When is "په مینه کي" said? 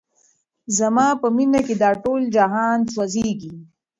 1.21-1.75